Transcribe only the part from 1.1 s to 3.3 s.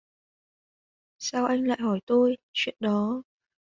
Sao anh lại hỏi tôi, chuyện đó